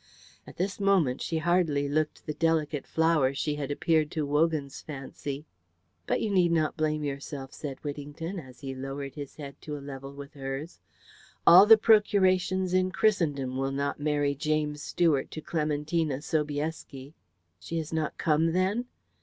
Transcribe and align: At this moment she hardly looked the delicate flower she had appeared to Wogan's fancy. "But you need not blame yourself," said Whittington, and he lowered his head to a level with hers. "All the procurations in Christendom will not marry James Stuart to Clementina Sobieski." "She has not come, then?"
At 0.47 0.57
this 0.57 0.79
moment 0.79 1.21
she 1.21 1.37
hardly 1.37 1.87
looked 1.87 2.25
the 2.25 2.33
delicate 2.33 2.87
flower 2.87 3.35
she 3.35 3.53
had 3.53 3.69
appeared 3.69 4.09
to 4.09 4.25
Wogan's 4.25 4.81
fancy. 4.81 5.45
"But 6.07 6.21
you 6.21 6.31
need 6.31 6.51
not 6.51 6.75
blame 6.75 7.03
yourself," 7.03 7.53
said 7.53 7.77
Whittington, 7.83 8.39
and 8.39 8.55
he 8.55 8.73
lowered 8.73 9.13
his 9.13 9.35
head 9.35 9.61
to 9.61 9.77
a 9.77 9.77
level 9.87 10.15
with 10.15 10.33
hers. 10.33 10.79
"All 11.45 11.67
the 11.67 11.77
procurations 11.77 12.73
in 12.73 12.89
Christendom 12.91 13.57
will 13.57 13.71
not 13.71 13.99
marry 13.99 14.33
James 14.33 14.81
Stuart 14.81 15.29
to 15.29 15.41
Clementina 15.41 16.23
Sobieski." 16.23 17.13
"She 17.59 17.77
has 17.77 17.93
not 17.93 18.17
come, 18.17 18.53
then?" 18.53 18.85